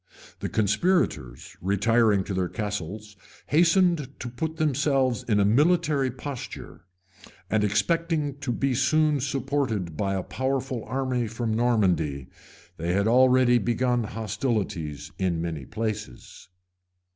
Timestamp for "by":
9.95-10.15